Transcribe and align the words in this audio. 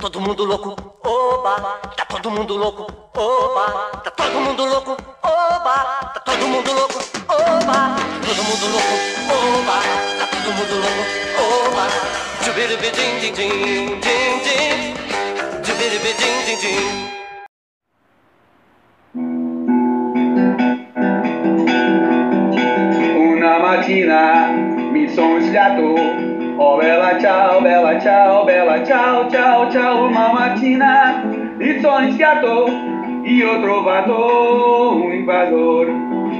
todo 0.00 0.18
mundo 0.18 0.46
louco, 0.46 0.74
oba, 1.04 1.78
tá 1.94 2.06
todo 2.06 2.30
mundo 2.30 2.56
louco, 2.56 2.86
oba, 3.14 3.90
tá 4.02 4.10
todo 4.10 4.40
mundo 4.40 4.64
louco, 4.64 4.96
oba, 5.22 6.10
tá 6.14 6.20
todo 6.24 6.48
mundo 6.48 6.72
louco, 6.72 6.98
oba, 7.28 7.96
todo 8.24 8.42
mundo 8.42 8.66
louco, 8.72 8.96
oba, 9.28 9.76
tá 10.18 10.26
todo 10.26 10.52
mundo 10.56 10.74
louco, 10.80 11.04
oba, 11.68 11.84
jubiribi 12.42 12.90
din 12.96 13.20
din 13.20 13.34
din 13.34 14.00
din 14.00 14.40
din, 14.40 14.78
jubiribi 15.62 16.12
din 16.16 16.36
din 16.46 16.58
din. 16.64 16.88
Una 23.36 23.58
mattina 23.58 24.48
mi 24.92 25.14
sono 25.14 26.19
sfiato, 26.60 26.60
oh 26.60 26.76
bella 26.76 27.18
ciao, 27.18 27.60
bella 27.60 27.98
ciao, 28.00 28.44
bella 28.44 28.84
ciao, 28.84 29.30
ciao, 29.30 29.70
ciao, 29.70 30.04
una 30.04 30.32
mattina 30.32 31.22
mi 31.24 31.80
sono 31.80 32.10
sfiato, 32.12 32.68
io 33.24 33.50
ho 33.50 33.60
trovato 33.60 34.96
un 34.96 35.12
invasore, 35.12 35.92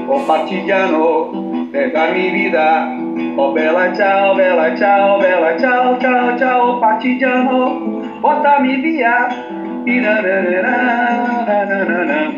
oh 0.07 0.25
partigiano, 0.25 1.69
per 1.71 1.91
darmi 1.93 2.31
vita, 2.31 2.97
oh 3.37 3.53
bella 3.53 3.95
ciao, 3.95 4.35
bella 4.35 4.77
ciao, 4.77 5.19
bella 5.19 5.59
ciao, 5.59 5.99
ciao, 5.99 6.39
ciao, 6.39 6.79
partigiano, 6.79 8.19
portami 8.21 8.77
via, 8.77 9.59
Ira-ra-ra-ra-ra-ra-ra. 9.83 12.33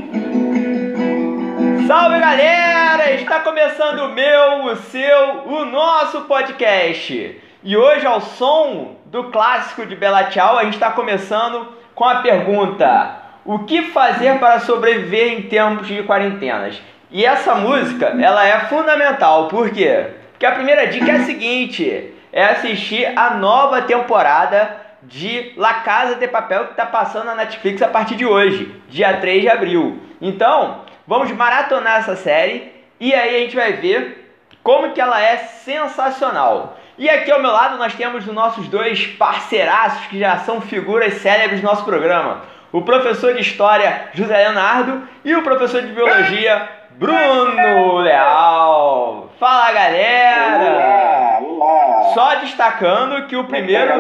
Salve 1.88 2.20
galera! 2.20 3.10
Está 3.14 3.40
começando 3.40 4.04
o 4.04 4.14
meu, 4.14 4.66
o 4.66 4.76
seu, 4.76 5.42
o 5.46 5.64
nosso 5.64 6.20
podcast. 6.22 7.41
E 7.64 7.76
hoje, 7.76 8.04
ao 8.04 8.20
som 8.20 8.96
do 9.06 9.30
clássico 9.30 9.86
de 9.86 9.94
Bela 9.94 10.24
Tchau, 10.24 10.58
a 10.58 10.64
gente 10.64 10.74
está 10.74 10.90
começando 10.90 11.68
com 11.94 12.04
a 12.04 12.16
pergunta: 12.16 13.16
O 13.44 13.60
que 13.60 13.82
fazer 13.90 14.40
para 14.40 14.58
sobreviver 14.58 15.32
em 15.32 15.42
tempos 15.42 15.86
de 15.86 16.02
quarentenas? 16.02 16.82
E 17.08 17.24
essa 17.24 17.54
música, 17.54 18.16
ela 18.20 18.44
é 18.44 18.58
fundamental, 18.64 19.46
por 19.46 19.70
quê? 19.70 20.08
Porque 20.32 20.44
a 20.44 20.50
primeira 20.50 20.88
dica 20.88 21.12
é 21.12 21.16
a 21.18 21.24
seguinte: 21.24 22.12
é 22.32 22.46
assistir 22.46 23.06
a 23.16 23.34
nova 23.34 23.82
temporada 23.82 24.76
de 25.04 25.52
La 25.56 25.74
Casa 25.74 26.16
de 26.16 26.26
Papel 26.26 26.64
que 26.64 26.72
está 26.72 26.86
passando 26.86 27.26
na 27.26 27.36
Netflix 27.36 27.80
a 27.80 27.86
partir 27.86 28.16
de 28.16 28.26
hoje, 28.26 28.74
dia 28.88 29.18
3 29.18 29.40
de 29.40 29.48
abril. 29.48 30.00
Então, 30.20 30.80
vamos 31.06 31.30
maratonar 31.30 32.00
essa 32.00 32.16
série 32.16 32.72
e 32.98 33.14
aí 33.14 33.36
a 33.36 33.38
gente 33.38 33.54
vai 33.54 33.74
ver 33.74 34.34
como 34.64 34.92
que 34.92 35.00
ela 35.00 35.22
é 35.22 35.36
sensacional. 35.36 36.76
E 37.02 37.10
aqui 37.10 37.32
ao 37.32 37.42
meu 37.42 37.50
lado 37.50 37.78
nós 37.78 37.96
temos 37.96 38.28
os 38.28 38.32
nossos 38.32 38.68
dois 38.68 39.04
parceiraços 39.04 40.06
que 40.06 40.20
já 40.20 40.36
são 40.36 40.60
figuras 40.60 41.14
célebres 41.14 41.60
do 41.60 41.66
nosso 41.66 41.84
programa. 41.84 42.42
O 42.70 42.82
professor 42.82 43.34
de 43.34 43.40
História 43.40 44.10
José 44.14 44.38
Leonardo 44.38 45.02
e 45.24 45.34
o 45.34 45.42
professor 45.42 45.82
de 45.82 45.92
Biologia 45.92 46.68
Bruno 46.90 47.96
Leal. 47.98 49.32
Fala 49.40 49.72
galera! 49.72 51.40
Olá, 51.40 51.64
olá. 51.66 52.04
Só 52.14 52.34
destacando 52.36 53.26
que 53.26 53.34
o 53.34 53.48
primeiro... 53.48 53.94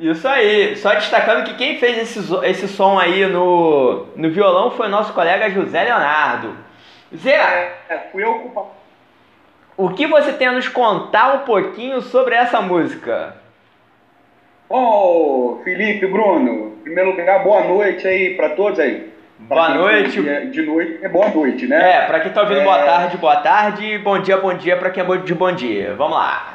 Isso 0.00 0.26
aí, 0.26 0.74
só 0.74 0.94
destacando 0.94 1.44
que 1.44 1.54
quem 1.54 1.78
fez 1.78 1.96
esse, 1.96 2.34
esse 2.42 2.66
som 2.66 2.98
aí 2.98 3.24
no, 3.26 4.04
no 4.16 4.30
violão 4.32 4.72
foi 4.72 4.88
nosso 4.88 5.12
colega 5.12 5.48
José 5.48 5.84
Leonardo. 5.84 6.56
Zé, 7.16 7.72
É, 7.88 7.98
fui 8.10 8.24
eu 8.24 8.34
culpado. 8.40 8.70
O 9.76 9.90
que 9.90 10.06
você 10.06 10.32
tem 10.32 10.48
a 10.48 10.52
nos 10.52 10.68
contar 10.68 11.34
um 11.34 11.38
pouquinho 11.40 12.00
sobre 12.00 12.34
essa 12.34 12.60
música? 12.60 13.34
Bom, 14.68 15.60
Felipe, 15.62 16.06
Bruno, 16.06 16.76
em 16.80 16.82
primeiro 16.82 17.10
lugar, 17.10 17.42
boa 17.44 17.62
noite 17.64 18.06
aí 18.06 18.34
para 18.34 18.50
todos 18.50 18.80
aí. 18.80 19.12
Boa 19.38 19.68
noite. 19.68 20.20
De, 20.22 20.50
de 20.50 20.62
noite 20.62 20.98
é 21.02 21.08
boa 21.08 21.28
noite, 21.28 21.66
né? 21.66 21.98
É, 22.02 22.06
pra 22.06 22.20
quem 22.20 22.32
tá 22.32 22.40
ouvindo 22.40 22.60
É. 22.60 22.64
boa 22.64 22.78
tarde, 22.78 23.16
boa 23.18 23.36
tarde, 23.36 23.98
bom 23.98 24.18
dia, 24.18 24.36
bom 24.38 24.54
dia 24.54 24.76
pra 24.76 24.90
quem 24.90 25.04
é 25.04 25.16
de 25.18 25.34
bom 25.34 25.52
dia. 25.52 25.94
Vamos 25.94 26.16
lá. 26.16 26.54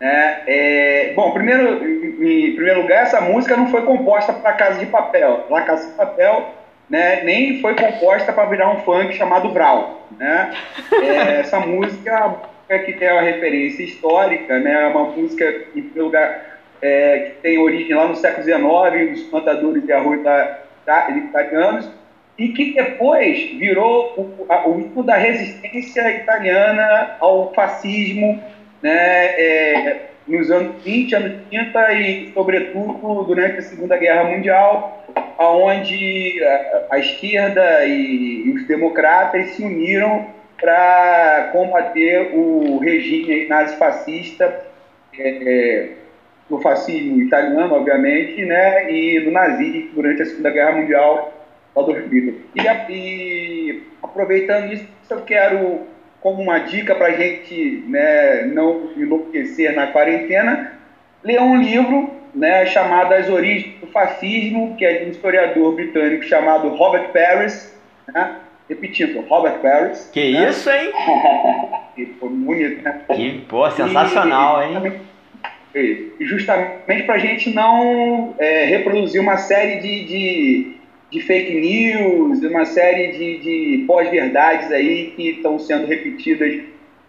É, 0.00 0.42
é, 0.48 1.12
bom, 1.14 1.30
primeiro, 1.30 1.84
em, 1.86 2.54
primeiro 2.56 2.82
lugar, 2.82 3.04
essa 3.04 3.20
música 3.20 3.56
não 3.56 3.68
foi 3.68 3.82
composta 3.82 4.32
para 4.32 4.52
Casa 4.54 4.80
de 4.80 4.86
Papel. 4.86 5.46
La 5.48 5.62
Casa 5.62 5.88
de 5.88 5.94
Papel 5.94 6.50
né, 6.92 7.22
nem 7.24 7.58
foi 7.62 7.74
composta 7.74 8.34
para 8.34 8.44
virar 8.44 8.70
um 8.70 8.80
funk 8.80 9.14
chamado 9.14 9.48
Vral. 9.50 10.06
Né? 10.18 10.50
É, 11.02 11.40
essa 11.40 11.58
música 11.58 12.36
é 12.68 12.78
que 12.78 12.92
tem 12.92 13.10
uma 13.10 13.22
referência 13.22 13.82
histórica, 13.82 14.58
né, 14.58 14.84
é 14.84 14.86
uma 14.88 15.04
música, 15.04 15.62
lugar, 15.96 16.60
é, 16.82 17.18
que 17.18 17.30
tem 17.42 17.58
origem 17.58 17.94
lá 17.96 18.06
no 18.06 18.14
século 18.14 18.44
XIX, 18.44 19.10
dos 19.10 19.22
plantadores 19.24 19.82
de 19.84 19.90
arroz 19.92 20.22
da, 20.22 20.58
da, 20.84 21.10
italianos, 21.10 21.90
e 22.38 22.48
que 22.48 22.74
depois 22.74 23.38
virou 23.58 24.12
o, 24.16 24.46
a- 24.52 24.68
o 24.68 24.78
hino 24.78 25.02
da 25.02 25.16
resistência 25.16 26.10
italiana 26.10 27.16
ao 27.20 27.52
fascismo, 27.54 28.38
né, 28.82 29.26
é, 29.38 30.00
nos 30.26 30.50
anos 30.50 30.82
20, 30.84 31.14
anos 31.14 31.32
30 31.48 31.92
e, 31.94 32.32
sobretudo, 32.32 33.24
durante 33.24 33.58
a 33.58 33.62
Segunda 33.62 33.96
Guerra 33.96 34.24
Mundial, 34.24 35.01
onde 35.38 36.42
a, 36.42 36.94
a 36.94 36.98
esquerda 36.98 37.84
e, 37.84 38.46
e 38.46 38.50
os 38.50 38.66
democratas 38.66 39.50
se 39.50 39.62
uniram 39.62 40.26
para 40.60 41.50
combater 41.52 42.30
o 42.34 42.78
regime 42.78 43.48
nazifascista, 43.48 44.64
é, 45.18 45.28
é, 45.28 45.88
do 46.48 46.60
fascismo 46.60 47.20
italiano, 47.20 47.74
obviamente, 47.74 48.44
né, 48.44 48.92
e 48.92 49.20
do 49.20 49.30
nazismo 49.30 49.90
durante 49.94 50.22
a 50.22 50.26
Segunda 50.26 50.50
Guerra 50.50 50.72
Mundial, 50.72 51.32
lá 51.74 51.82
Hitler. 51.82 52.34
E, 52.54 52.92
e 52.92 53.82
aproveitando 54.02 54.72
isso, 54.72 54.86
eu 55.10 55.22
quero, 55.22 55.80
como 56.20 56.42
uma 56.42 56.58
dica 56.58 56.94
para 56.94 57.08
a 57.08 57.12
gente 57.12 57.84
né, 57.88 58.42
não 58.44 58.92
enlouquecer 58.96 59.74
na 59.74 59.88
quarentena, 59.88 60.72
ler 61.24 61.40
um 61.40 61.60
livro 61.60 62.21
né, 62.34 62.66
chamado 62.66 63.12
As 63.12 63.28
Origens 63.28 63.74
do 63.80 63.86
Fascismo, 63.88 64.74
que 64.76 64.84
é 64.84 64.98
de 64.98 65.04
um 65.06 65.10
historiador 65.10 65.74
britânico 65.74 66.22
chamado 66.24 66.68
Robert 66.68 67.10
Paris, 67.12 67.74
né? 68.12 68.36
repetindo, 68.68 69.20
Robert 69.28 69.58
Paris. 69.60 70.08
Que 70.12 70.32
né? 70.32 70.48
isso, 70.48 70.70
hein? 70.70 70.90
Que 71.94 72.06
foi 72.18 72.30
bonito, 72.30 72.82
né? 72.82 73.00
Que, 73.14 73.38
pô, 73.46 73.70
sensacional, 73.70 74.62
E- 74.62 74.66
hein? 74.66 74.92
e 75.74 76.24
justamente 76.24 77.02
para 77.04 77.16
a 77.16 77.18
gente 77.18 77.50
não 77.50 78.34
é, 78.38 78.64
reproduzir 78.64 79.20
uma 79.20 79.36
série 79.36 79.76
de, 79.78 80.04
de, 80.04 80.66
de 81.10 81.20
fake 81.20 81.54
news, 81.54 82.42
uma 82.42 82.64
série 82.64 83.08
de, 83.12 83.38
de 83.38 83.84
pós-verdades 83.86 84.72
aí 84.72 85.12
que 85.14 85.30
estão 85.30 85.58
sendo 85.58 85.86
repetidas 85.86 86.60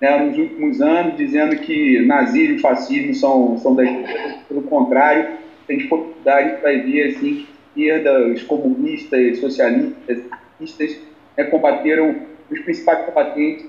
né, 0.04 0.18
nos 0.18 0.38
últimos 0.38 0.82
anos, 0.82 1.16
dizendo 1.16 1.56
que 1.56 2.06
nazismo 2.06 2.56
e 2.56 2.60
fascismo 2.60 3.14
são, 3.16 3.58
são 3.58 3.74
da 3.74 3.86
esquerda. 3.86 4.36
Pelo 4.50 4.64
contrário, 4.64 5.38
se 5.66 5.72
a 5.72 5.74
gente 5.74 5.88
for 5.88 6.08
estudar, 6.10 6.36
a 6.36 6.44
gente 6.44 6.62
vai 6.62 6.78
ver 6.82 7.08
assim, 7.08 7.48
que 7.74 7.84
esquerda, 7.86 8.28
os 8.28 8.44
comunistas, 8.44 9.40
socialistas, 9.40 10.26
anarquistas, 10.26 11.00
né, 11.38 11.46
combateram 11.46 12.18
os 12.52 12.60
principais 12.60 13.06
combatentes 13.06 13.66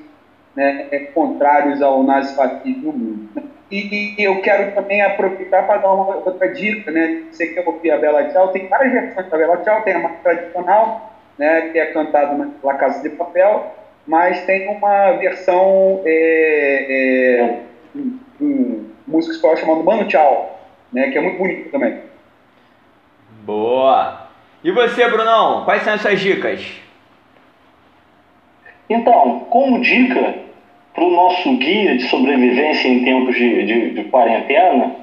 né, 0.56 0.88
é, 0.90 0.98
contrários 1.14 1.80
ao 1.80 2.02
nazifascismo 2.02 2.92
no 2.92 2.98
mundo. 2.98 3.28
E, 3.70 4.16
e 4.18 4.24
eu 4.24 4.42
quero 4.42 4.74
também 4.74 5.02
aproveitar 5.02 5.64
para 5.68 5.82
dar 5.82 5.92
uma 5.92 6.16
outra 6.16 6.48
dica, 6.48 6.90
né? 6.90 7.22
Você 7.30 7.46
quer 7.46 7.66
ouvir 7.66 7.92
a 7.92 7.96
Bela 7.96 8.24
Tchau, 8.24 8.48
tem 8.48 8.68
várias 8.68 8.92
versões 8.92 9.30
da 9.30 9.38
Bela 9.38 9.56
Tchau, 9.58 9.82
tem 9.82 9.94
a 9.94 9.98
mais 10.00 10.20
tradicional, 10.20 11.16
né, 11.38 11.70
que 11.70 11.78
é 11.78 11.86
cantada 11.86 12.34
na 12.36 12.50
La 12.62 12.74
Casa 12.74 13.02
de 13.02 13.10
Papel, 13.10 13.72
mas 14.06 14.44
tem 14.44 14.68
uma 14.68 15.12
versão 15.12 16.02
é, 16.04 16.86
é, 16.88 17.60
um, 17.96 18.18
um 18.40 18.90
músico 19.06 19.34
espanhol 19.34 19.56
chamado 19.56 19.84
Mano 19.84 20.08
Tchau, 20.08 20.60
né, 20.92 21.10
que 21.10 21.18
é 21.18 21.20
muito 21.20 21.38
bonito 21.38 21.70
também. 21.70 22.00
Boa. 23.44 24.28
E 24.62 24.70
você, 24.70 25.08
Brunão? 25.08 25.64
Quais 25.64 25.82
são 25.82 25.94
as 25.94 26.00
suas 26.00 26.20
dicas? 26.20 26.66
Então, 28.88 29.40
como 29.50 29.80
dica 29.80 30.34
para 30.94 31.04
o 31.04 31.10
nosso 31.10 31.56
guia 31.56 31.96
de 31.96 32.04
sobrevivência 32.04 32.88
em 32.88 33.04
tempos 33.04 33.34
de, 33.34 33.66
de, 33.66 33.90
de 33.90 34.04
quarentena, 34.04 34.96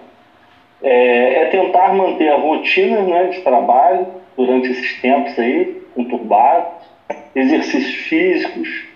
é, 0.82 1.44
é 1.44 1.46
tentar 1.46 1.94
manter 1.94 2.30
a 2.30 2.38
rotina 2.38 3.02
né, 3.02 3.26
de 3.26 3.42
trabalho 3.42 4.08
durante 4.38 4.72
esses 4.72 5.02
tempos 5.02 5.38
aí, 5.38 5.82
conturbados, 5.94 6.88
exercícios 7.36 7.96
físicos, 8.08 8.91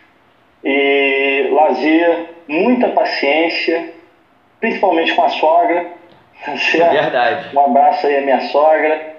e 0.66 1.48
lazer, 1.52 2.30
muita 2.48 2.90
paciência, 2.90 3.94
principalmente 4.60 5.14
com 5.14 5.24
a 5.24 5.30
sogra. 5.30 5.86
certo? 6.58 6.92
Verdade. 6.92 7.56
Um 7.56 7.60
abraço 7.60 8.08
aí 8.08 8.18
à 8.18 8.22
minha 8.22 8.42
sogra. 8.48 9.16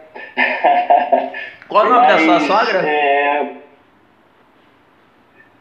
Qual 1.68 1.86
o 1.86 1.88
nome 1.88 2.06
da 2.06 2.18
sua 2.18 2.26
Mas, 2.34 2.42
sogra? 2.42 2.88
é, 2.88 3.46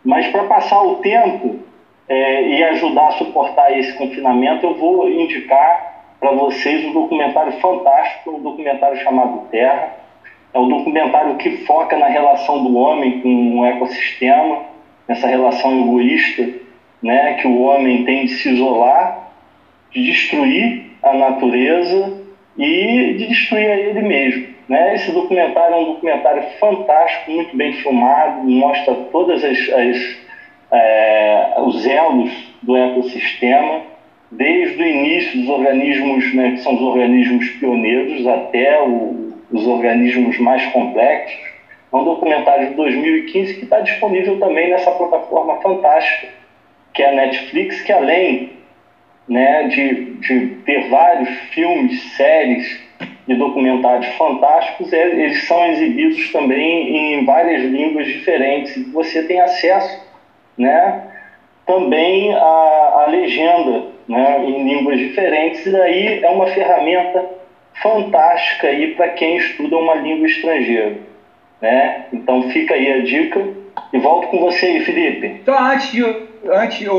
Mas 0.04 0.28
para 0.28 0.44
passar 0.46 0.82
o 0.82 0.96
tempo 0.98 1.60
é, 2.10 2.42
e 2.48 2.64
ajudar 2.64 3.08
a 3.08 3.12
suportar 3.14 3.78
esse 3.78 3.94
confinamento, 3.98 4.66
eu 4.66 4.76
vou 4.76 5.10
indicar 5.10 5.94
para 6.20 6.32
vocês 6.32 6.84
um 6.86 6.94
documentário 6.94 7.54
fantástico, 7.60 8.32
um 8.32 8.42
documentário 8.42 8.98
chamado 9.04 9.48
Terra. 9.52 9.94
É 10.54 10.60
um 10.60 10.70
documentário 10.70 11.36
que 11.38 11.66
foca 11.66 11.98
na 11.98 12.08
relação 12.08 12.64
do 12.64 12.76
homem 12.78 13.20
com 13.22 13.60
o 13.60 13.66
ecossistema, 13.66 14.64
nessa 15.07 15.28
relação 15.28 15.81
egoísta 15.81 16.50
né, 17.02 17.34
que 17.36 17.48
o 17.48 17.62
homem 17.62 18.04
tem 18.06 18.25
de 18.25 18.34
se 18.34 18.50
isolar, 18.50 19.31
de 19.92 20.04
destruir 20.06 20.92
a 21.04 21.13
natureza 21.13 22.13
e 22.57 23.13
de 23.18 23.28
destruir 23.28 23.69
a 23.69 23.78
ele 23.78 24.02
mesmo. 24.02 24.48
Né? 24.68 24.96
Esse 24.96 25.12
documentário 25.12 25.75
é 25.75 25.78
um 25.78 25.86
documentário 25.94 26.44
fantástico, 26.60 27.31
muito 27.31 27.56
bem 27.56 27.74
filmado, 27.74 28.44
mostra 28.50 28.96
todas 29.12 29.44
as, 29.44 29.57
as 29.69 30.25
é, 30.72 31.56
os 31.60 31.86
elos 31.86 32.31
do 32.62 32.75
ecossistema, 32.75 33.81
desde 34.31 34.81
o 34.81 34.86
início 34.86 35.40
dos 35.40 35.50
organismos, 35.50 36.34
né, 36.34 36.51
que 36.51 36.58
são 36.58 36.75
os 36.75 36.81
organismos 36.81 37.48
pioneiros, 37.51 38.25
até 38.28 38.81
o, 38.81 39.34
os 39.51 39.68
organismos 39.68 40.38
mais 40.40 40.66
complexos. 40.68 41.55
É 41.95 41.97
um 41.97 42.03
documentário 42.03 42.71
de 42.71 42.74
2015 42.74 43.53
que 43.53 43.63
está 43.63 43.80
disponível 43.80 44.38
também 44.38 44.69
nessa 44.69 44.92
plataforma 44.92 45.62
fantástica, 45.62 46.27
que 46.94 47.01
é 47.01 47.09
a 47.09 47.13
Netflix, 47.13 47.81
que 47.83 47.94
além 47.94 48.51
né, 49.30 49.63
de, 49.69 50.15
de 50.15 50.47
ter 50.65 50.89
vários 50.89 51.30
filmes, 51.53 52.01
séries 52.18 52.83
e 53.25 53.33
documentários 53.36 54.07
fantásticos, 54.15 54.92
é, 54.92 55.07
eles 55.07 55.47
são 55.47 55.65
exibidos 55.68 56.33
também 56.33 56.97
em 56.97 57.24
várias 57.24 57.62
línguas 57.62 58.07
diferentes. 58.07 58.91
Você 58.91 59.24
tem 59.24 59.39
acesso 59.39 60.06
né, 60.57 61.01
também 61.65 62.36
à 62.36 63.06
legenda 63.07 63.86
né, 64.06 64.44
em 64.44 64.65
línguas 64.65 65.00
diferentes, 65.00 65.65
e 65.65 65.71
daí 65.71 66.21
é 66.21 66.30
uma 66.30 66.48
ferramenta 66.48 67.25
fantástica 67.81 68.68
para 68.98 69.07
quem 69.12 69.38
estuda 69.38 69.77
uma 69.77 69.95
língua 69.95 70.27
estrangeira. 70.27 71.14
Né? 71.65 72.06
Então 72.13 72.47
fica 72.51 72.75
aí 72.75 72.91
a 72.91 73.03
dica 73.03 73.44
e 73.91 73.97
volto 73.97 74.27
com 74.27 74.39
você 74.39 74.67
aí, 74.67 74.85
Felipe. 74.85 75.25
Então, 75.41 75.57
antes, 75.57 75.91
de, 75.91 76.03
antes 76.47 76.88
o, 76.88 76.94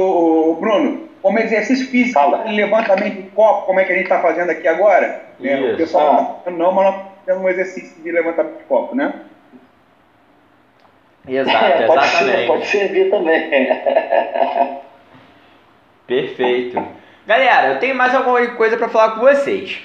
o 0.50 0.56
Bruno, 0.56 1.08
como 1.22 1.38
exercício 1.38 1.86
físico, 1.86 2.18
Fala. 2.18 2.50
levantamento 2.50 3.14
de 3.14 3.28
copo, 3.30 3.66
como 3.66 3.78
é 3.78 3.84
que 3.84 3.92
a 3.92 3.94
gente 3.94 4.06
está 4.06 4.18
fazendo 4.18 4.50
aqui 4.50 4.66
agora? 4.66 5.22
Né? 5.38 5.72
O 5.72 5.76
pessoal 5.76 6.42
ah. 6.44 6.50
não, 6.50 6.72
mas 6.72 6.84
nós 6.84 7.06
temos 7.24 7.44
um 7.44 7.48
exercício 7.48 8.02
de 8.02 8.10
levantamento 8.10 8.58
de 8.58 8.64
copo, 8.64 8.96
né? 8.96 9.14
Exato, 11.28 11.64
é, 11.64 11.86
pode 11.86 12.04
exatamente. 12.04 12.36
Ser, 12.36 12.46
pode 12.48 12.66
servir 12.66 13.10
também. 13.10 13.50
Perfeito. 16.08 16.84
Galera, 17.24 17.68
eu 17.74 17.78
tenho 17.78 17.94
mais 17.94 18.12
alguma 18.12 18.44
coisa 18.56 18.76
para 18.76 18.88
falar 18.88 19.12
com 19.12 19.20
vocês. 19.20 19.80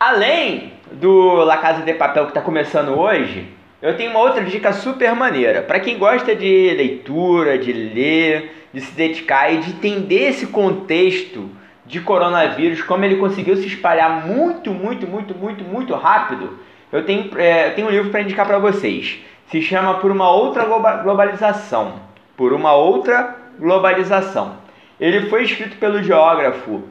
Além 0.00 0.72
do 0.90 1.34
La 1.44 1.58
Casa 1.58 1.82
de 1.82 1.94
Papel 1.94 2.24
que 2.24 2.30
está 2.30 2.40
começando 2.40 2.98
hoje, 2.98 3.54
eu 3.84 3.94
tenho 3.98 4.12
uma 4.12 4.20
outra 4.20 4.42
dica 4.42 4.72
super 4.72 5.14
maneira. 5.14 5.60
Para 5.60 5.78
quem 5.78 5.98
gosta 5.98 6.34
de 6.34 6.72
leitura, 6.74 7.58
de 7.58 7.70
ler, 7.70 8.68
de 8.72 8.80
se 8.80 8.90
dedicar 8.92 9.52
e 9.52 9.58
de 9.58 9.72
entender 9.72 10.30
esse 10.30 10.46
contexto 10.46 11.50
de 11.84 12.00
coronavírus, 12.00 12.80
como 12.80 13.04
ele 13.04 13.16
conseguiu 13.16 13.54
se 13.56 13.66
espalhar 13.66 14.26
muito, 14.26 14.70
muito, 14.70 15.06
muito, 15.06 15.34
muito, 15.34 15.62
muito 15.62 15.94
rápido, 15.94 16.58
eu 16.90 17.04
tenho, 17.04 17.30
é, 17.38 17.68
eu 17.68 17.74
tenho 17.74 17.88
um 17.88 17.90
livro 17.90 18.08
para 18.08 18.22
indicar 18.22 18.46
para 18.46 18.58
vocês. 18.58 19.18
Se 19.48 19.60
chama 19.60 19.98
Por 19.98 20.10
uma 20.10 20.30
Outra 20.30 20.64
Globalização. 20.64 22.00
Por 22.38 22.54
uma 22.54 22.72
Outra 22.72 23.36
Globalização. 23.58 24.56
Ele 24.98 25.28
foi 25.28 25.42
escrito 25.42 25.76
pelo 25.76 26.02
geógrafo 26.02 26.84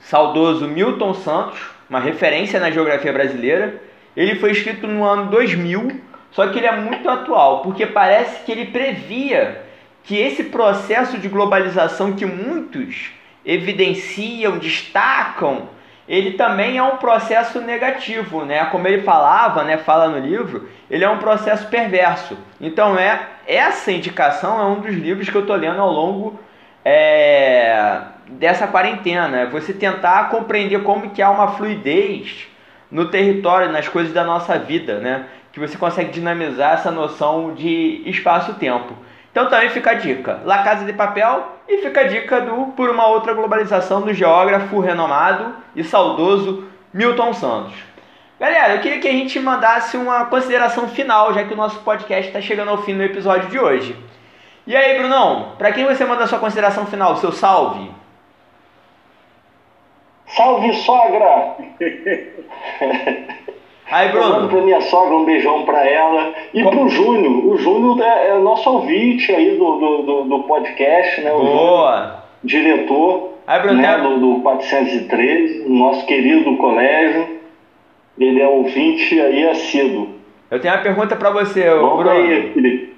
saudoso 0.00 0.66
Milton 0.66 1.12
Santos, 1.12 1.60
uma 1.90 2.00
referência 2.00 2.58
na 2.58 2.70
geografia 2.70 3.12
brasileira. 3.12 3.82
Ele 4.16 4.36
foi 4.36 4.52
escrito 4.52 4.86
no 4.86 5.04
ano 5.04 5.30
2000, 5.30 6.00
só 6.30 6.46
que 6.48 6.58
ele 6.58 6.66
é 6.66 6.76
muito 6.76 7.08
atual, 7.08 7.60
porque 7.62 7.86
parece 7.86 8.44
que 8.44 8.52
ele 8.52 8.66
previa 8.66 9.62
que 10.04 10.16
esse 10.16 10.44
processo 10.44 11.18
de 11.18 11.28
globalização 11.28 12.12
que 12.12 12.24
muitos 12.24 13.10
evidenciam, 13.44 14.58
destacam, 14.58 15.68
ele 16.08 16.32
também 16.32 16.78
é 16.78 16.82
um 16.82 16.98
processo 16.98 17.60
negativo, 17.60 18.44
né? 18.44 18.64
Como 18.66 18.86
ele 18.86 19.02
falava, 19.02 19.64
né, 19.64 19.76
fala 19.76 20.08
no 20.08 20.24
livro, 20.24 20.68
ele 20.88 21.04
é 21.04 21.08
um 21.08 21.18
processo 21.18 21.66
perverso. 21.66 22.38
Então 22.60 22.96
é 22.96 23.20
essa 23.46 23.90
indicação 23.90 24.60
é 24.60 24.64
um 24.64 24.80
dos 24.80 24.94
livros 24.94 25.28
que 25.28 25.34
eu 25.34 25.40
estou 25.40 25.56
lendo 25.56 25.80
ao 25.80 25.90
longo 25.90 26.38
é, 26.84 28.02
dessa 28.28 28.68
quarentena. 28.68 29.46
Você 29.46 29.72
tentar 29.72 30.28
compreender 30.28 30.82
como 30.84 31.10
que 31.10 31.20
há 31.20 31.30
uma 31.30 31.48
fluidez 31.48 32.48
no 32.90 33.06
território, 33.06 33.72
nas 33.72 33.88
coisas 33.88 34.12
da 34.12 34.24
nossa 34.24 34.58
vida, 34.58 34.98
né? 34.98 35.26
Que 35.52 35.60
você 35.60 35.76
consegue 35.76 36.10
dinamizar 36.10 36.74
essa 36.74 36.90
noção 36.90 37.54
de 37.54 38.02
espaço-tempo. 38.06 38.94
Então 39.30 39.48
também 39.48 39.68
fica 39.68 39.90
a 39.90 39.94
dica, 39.94 40.40
La 40.44 40.62
Casa 40.62 40.84
de 40.84 40.92
Papel 40.92 41.46
e 41.68 41.78
fica 41.78 42.00
a 42.00 42.04
dica 42.04 42.40
do 42.40 42.72
Por 42.72 42.88
uma 42.88 43.06
Outra 43.06 43.34
Globalização 43.34 44.00
do 44.00 44.14
geógrafo 44.14 44.80
renomado 44.80 45.54
e 45.74 45.84
saudoso 45.84 46.64
Milton 46.92 47.34
Santos. 47.34 47.74
Galera, 48.38 48.74
eu 48.74 48.80
queria 48.80 48.98
que 48.98 49.08
a 49.08 49.12
gente 49.12 49.38
mandasse 49.40 49.96
uma 49.96 50.26
consideração 50.26 50.88
final, 50.88 51.32
já 51.32 51.44
que 51.44 51.54
o 51.54 51.56
nosso 51.56 51.80
podcast 51.80 52.28
está 52.28 52.40
chegando 52.40 52.70
ao 52.70 52.82
fim 52.82 52.96
do 52.96 53.02
episódio 53.02 53.48
de 53.48 53.58
hoje. 53.58 53.96
E 54.66 54.74
aí, 54.76 54.98
Brunão, 54.98 55.52
para 55.56 55.72
quem 55.72 55.84
você 55.84 56.04
manda 56.04 56.24
a 56.24 56.26
sua 56.26 56.38
consideração 56.38 56.86
final, 56.86 57.16
seu 57.16 57.32
salve? 57.32 57.90
Salve, 60.36 60.72
sogra! 60.74 61.56
Aí, 63.90 64.08
Bruno. 64.10 64.28
Mando 64.28 64.48
pra 64.48 64.60
minha 64.60 64.80
sogra 64.82 65.14
um 65.14 65.24
beijão 65.24 65.64
pra 65.64 65.88
ela. 65.88 66.34
E 66.52 66.62
Qual? 66.62 66.74
pro 66.74 66.88
Júnior. 66.88 67.46
O 67.46 67.56
Júnior 67.56 68.00
é, 68.02 68.28
é 68.28 68.38
nosso 68.38 68.68
ouvinte 68.68 69.32
aí 69.32 69.56
do, 69.56 69.76
do, 69.76 70.02
do, 70.02 70.24
do 70.24 70.42
podcast, 70.44 71.20
né? 71.22 71.32
O 71.32 71.38
Boa! 71.38 71.96
Júnior, 72.44 72.76
diretor 72.76 73.30
aí, 73.46 73.60
Bruno, 73.60 73.80
né, 73.80 73.98
do, 73.98 74.18
do 74.18 74.40
413, 74.42 75.68
nosso 75.68 76.04
querido 76.04 76.56
colégio. 76.56 77.36
Ele 78.18 78.40
é 78.40 78.48
ouvinte 78.48 79.18
aí 79.20 79.48
assíduo. 79.48 80.08
Eu 80.50 80.60
tenho 80.60 80.74
uma 80.74 80.82
pergunta 80.82 81.16
pra 81.16 81.30
você, 81.30 81.62
Bruno. 81.62 82.10
Aí, 82.10 82.52
Felipe. 82.52 82.94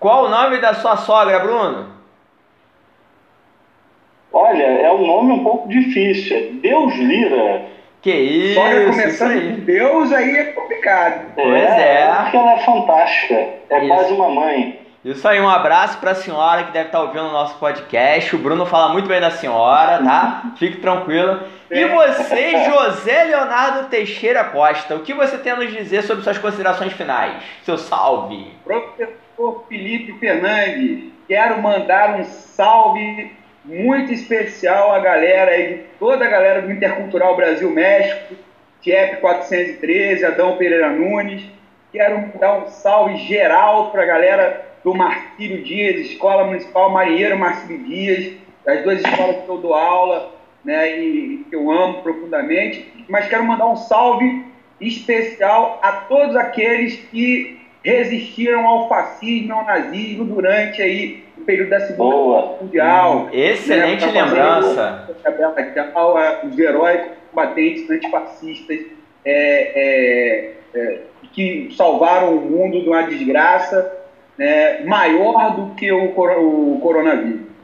Qual 0.00 0.24
o 0.24 0.28
nome 0.28 0.58
da 0.58 0.74
sua 0.74 0.96
sogra, 0.96 1.38
Bruno? 1.38 1.93
Olha, 4.34 4.64
é 4.64 4.90
um 4.90 5.06
nome 5.06 5.32
um 5.32 5.44
pouco 5.44 5.68
difícil. 5.68 6.36
É 6.36 6.40
Deus 6.60 6.92
Lira. 6.96 7.66
Que 8.02 8.10
isso! 8.10 8.48
História 8.48 8.86
começando 8.90 9.56
com 9.56 9.64
Deus 9.64 10.12
aí 10.12 10.36
é 10.36 10.44
complicado. 10.46 11.32
Pois 11.36 11.62
é. 11.62 12.00
é. 12.00 12.14
Porque 12.22 12.36
ela 12.36 12.52
é 12.54 12.58
fantástica. 12.58 13.34
É 13.70 13.78
isso. 13.78 13.86
quase 13.86 14.12
uma 14.12 14.28
mãe. 14.28 14.80
Isso 15.04 15.28
aí, 15.28 15.40
um 15.40 15.48
abraço 15.48 15.98
para 15.98 16.10
a 16.10 16.14
senhora 16.16 16.64
que 16.64 16.72
deve 16.72 16.86
estar 16.86 16.98
tá 16.98 17.04
ouvindo 17.04 17.26
o 17.26 17.32
nosso 17.32 17.56
podcast. 17.58 18.34
O 18.34 18.38
Bruno 18.40 18.66
fala 18.66 18.92
muito 18.92 19.06
bem 19.06 19.20
da 19.20 19.30
senhora, 19.30 20.02
tá? 20.02 20.52
Fique 20.58 20.78
tranquila. 20.78 21.46
E 21.70 21.78
é. 21.78 21.88
você, 21.88 22.64
José 22.64 23.24
Leonardo 23.24 23.88
Teixeira 23.88 24.42
Costa, 24.42 24.96
o 24.96 25.00
que 25.00 25.14
você 25.14 25.38
tem 25.38 25.52
a 25.52 25.56
nos 25.56 25.72
dizer 25.72 26.02
sobre 26.02 26.24
suas 26.24 26.38
considerações 26.38 26.92
finais? 26.92 27.40
Seu 27.62 27.78
salve. 27.78 28.48
Professor 28.64 29.64
Felipe 29.68 30.18
Fernandes, 30.18 31.12
quero 31.28 31.62
mandar 31.62 32.18
um 32.18 32.24
salve 32.24 33.43
muito 33.64 34.12
especial 34.12 34.92
a 34.92 34.98
galera 34.98 35.50
aí, 35.50 35.86
toda 35.98 36.24
a 36.24 36.28
galera 36.28 36.62
do 36.62 36.70
Intercultural 36.70 37.34
Brasil-México, 37.34 38.34
TIEP 38.82 39.20
413, 39.20 40.24
Adão 40.24 40.56
Pereira 40.56 40.90
Nunes. 40.90 41.42
Quero 41.90 42.38
dar 42.38 42.58
um 42.58 42.66
salve 42.68 43.16
geral 43.18 43.90
para 43.90 44.02
a 44.02 44.06
galera 44.06 44.66
do 44.82 44.94
Marcílio 44.94 45.62
Dias, 45.62 46.06
Escola 46.06 46.44
Municipal 46.44 46.90
Marinheiro 46.90 47.38
Marcílio 47.38 47.84
Dias, 47.84 48.34
as 48.66 48.82
duas 48.82 49.00
escolas 49.00 49.44
que 49.44 49.48
eu 49.48 49.58
dou 49.58 49.72
aula, 49.72 50.34
né, 50.62 50.98
e 50.98 51.46
que 51.48 51.56
eu 51.56 51.70
amo 51.70 52.02
profundamente. 52.02 53.04
Mas 53.08 53.28
quero 53.28 53.44
mandar 53.44 53.66
um 53.66 53.76
salve 53.76 54.44
especial 54.80 55.78
a 55.82 55.92
todos 55.92 56.36
aqueles 56.36 56.96
que 57.10 57.63
resistiram 57.84 58.66
ao 58.66 58.88
fascismo 58.88 59.48
e 59.48 59.52
ao 59.52 59.64
nazismo 59.64 60.24
durante 60.24 60.80
aí 60.80 61.24
período 61.44 61.70
da 61.70 61.80
Segunda 61.80 62.16
Guerra 62.16 62.56
Mundial. 62.60 63.16
Hum, 63.16 63.28
excelente 63.32 64.06
né, 64.06 64.22
lembrança. 64.22 65.08
Os 66.44 66.58
heróicos 66.58 67.12
combatentes 67.30 67.90
antifascistas 67.90 68.78
é, 69.24 69.72
é, 69.74 70.52
é, 70.74 71.00
que 71.32 71.72
salvaram 71.76 72.36
o 72.36 72.40
mundo 72.40 72.80
de 72.80 72.88
uma 72.88 73.02
desgraça 73.02 73.92
né, 74.38 74.84
maior 74.84 75.54
do 75.56 75.74
que 75.74 75.90
o, 75.92 76.06
o 76.06 76.80
coronavírus. 76.80 77.54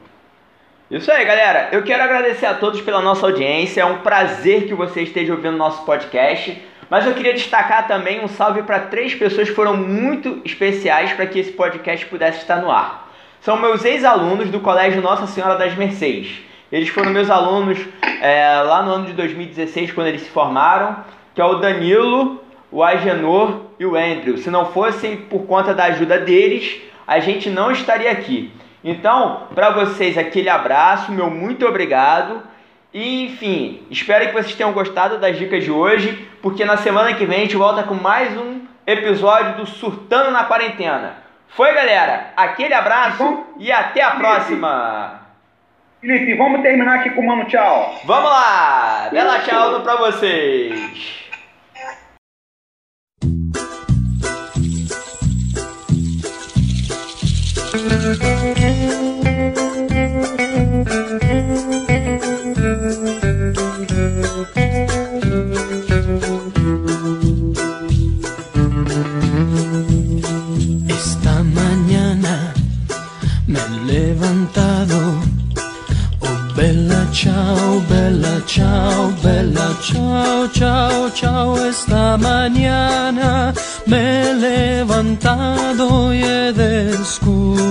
Isso 0.89 1.09
aí, 1.09 1.23
galera. 1.23 1.69
Eu 1.71 1.83
quero 1.83 2.03
agradecer 2.03 2.45
a 2.45 2.53
todos 2.53 2.81
pela 2.81 3.01
nossa 3.01 3.25
audiência. 3.25 3.81
É 3.81 3.85
um 3.85 3.99
prazer 3.99 4.67
que 4.67 4.73
você 4.73 5.01
esteja 5.03 5.31
ouvindo 5.31 5.55
nosso 5.55 5.85
podcast. 5.85 6.61
Mas 6.91 7.07
eu 7.07 7.13
queria 7.13 7.33
destacar 7.33 7.87
também 7.87 8.21
um 8.21 8.27
salve 8.27 8.63
para 8.63 8.81
três 8.81 9.15
pessoas 9.15 9.47
que 9.47 9.55
foram 9.55 9.77
muito 9.77 10.41
especiais 10.43 11.13
para 11.13 11.25
que 11.25 11.39
esse 11.39 11.53
podcast 11.53 12.05
pudesse 12.07 12.39
estar 12.39 12.57
no 12.57 12.69
ar 12.69 13.09
são 13.39 13.57
meus 13.57 13.85
ex-alunos 13.85 14.49
do 14.49 14.59
Colégio 14.59 15.01
Nossa 15.01 15.25
Senhora 15.25 15.57
das 15.57 15.73
Mercês, 15.75 16.41
Eles 16.69 16.89
foram 16.89 17.11
meus 17.11 17.29
alunos 17.29 17.79
é, 18.21 18.61
lá 18.61 18.83
no 18.83 18.91
ano 18.91 19.05
de 19.05 19.13
2016, 19.13 19.93
quando 19.93 20.07
eles 20.07 20.23
se 20.23 20.29
formaram, 20.29 20.97
que 21.33 21.41
é 21.41 21.45
o 21.45 21.55
Danilo, 21.55 22.43
o 22.69 22.83
Agenor 22.83 23.61
e 23.79 23.85
o 23.85 23.95
Andrew. 23.95 24.37
Se 24.37 24.49
não 24.49 24.65
fossem 24.67 25.15
por 25.17 25.45
conta 25.47 25.73
da 25.73 25.85
ajuda 25.85 26.19
deles, 26.19 26.81
a 27.07 27.19
gente 27.19 27.49
não 27.49 27.71
estaria 27.71 28.11
aqui. 28.11 28.51
Então, 28.83 29.47
para 29.55 29.69
vocês, 29.69 30.17
aquele 30.17 30.49
abraço, 30.49 31.11
meu 31.11 31.29
muito 31.29 31.65
obrigado. 31.65 32.43
E, 32.93 33.25
enfim, 33.25 33.85
espero 33.89 34.27
que 34.27 34.33
vocês 34.33 34.53
tenham 34.53 34.73
gostado 34.73 35.17
das 35.17 35.37
dicas 35.37 35.63
de 35.63 35.71
hoje, 35.71 36.27
porque 36.41 36.65
na 36.65 36.75
semana 36.75 37.13
que 37.13 37.25
vem 37.25 37.37
a 37.37 37.41
gente 37.41 37.55
volta 37.55 37.83
com 37.83 37.95
mais 37.95 38.35
um 38.37 38.61
episódio 38.85 39.55
do 39.55 39.65
Surtando 39.65 40.31
na 40.31 40.43
Quarentena. 40.43 41.15
Foi, 41.49 41.73
galera? 41.73 42.31
Aquele 42.35 42.73
abraço 42.73 43.45
e 43.57 43.71
até 43.71 44.01
a 44.01 44.11
próxima! 44.11 45.21
Felipe, 46.01 46.35
vamos 46.35 46.61
terminar 46.61 46.99
aqui 46.99 47.11
com 47.11 47.21
o 47.21 47.27
Mano 47.27 47.45
Tchau. 47.45 48.01
Vamos 48.05 48.29
lá! 48.29 49.07
Bela 49.11 49.39
tchau 49.39 49.81
pra 49.81 49.95
vocês! 49.95 51.30
Esta 70.87 71.43
mañana 71.43 72.53
me 73.47 73.59
he 73.59 73.69
levantado. 73.93 74.97
Oh, 76.21 76.39
bella 76.55 77.07
ciao, 77.11 77.81
bella 77.89 78.41
ciao, 78.45 79.11
bella 79.21 79.69
ciao, 79.81 80.47
ciao, 80.51 81.09
ciao. 81.11 81.57
Esta 81.65 82.17
mañana 82.17 83.53
me 83.85 84.21
he 84.21 84.33
levantado 84.33 86.13
y 86.13 86.23
he 86.23 86.51
descubierto 86.53 87.61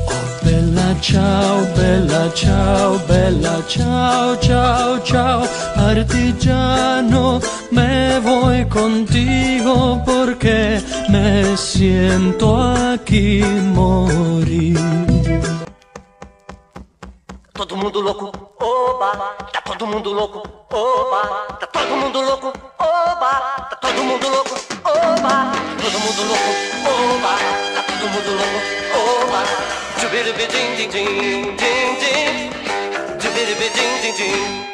Oh, 0.07 0.45
bella 0.45 0.95
ciao, 1.01 1.67
bella 1.75 2.31
ciao, 2.35 2.99
bella 3.09 3.63
ciao, 3.67 4.37
ciao, 4.37 5.01
ciao, 5.03 5.49
artigiano, 5.75 7.41
me 7.73 8.21
voy 8.21 8.65
contigo 8.67 10.03
porque 10.05 10.81
me 11.09 11.57
siento 11.57 12.57
aquí 12.93 13.43
morir. 13.75 15.04
Todo 17.75 17.83
mundo 17.83 18.01
louco, 18.03 18.31
oba, 18.61 19.37
tá 19.53 19.61
todo 19.63 19.85
mundo 19.85 20.13
louco, 20.13 20.41
oba, 20.71 21.57
tá 21.59 21.67
todo 21.67 21.97
mundo 21.97 22.23
louco, 22.23 22.53
oba, 22.79 23.67
tá 23.69 23.77
todo 23.81 24.05
mundo 24.05 24.29
louco, 24.29 24.55
oba, 24.85 25.53
todo 25.83 25.99
mundo 25.99 26.23
louco, 26.23 26.51
oba, 26.87 27.37
tá 27.75 27.83
todo 27.83 28.09
mundo 28.11 28.31
louco, 28.31 29.27
oba, 29.27 29.43
tchubiribidim, 29.99 30.77
din, 30.77 30.89
din, 30.89 31.57
din, 31.57 31.99
din, 31.99 33.19
tchubiribidim, 33.19 34.03
din, 34.03 34.15
din. 34.15 34.74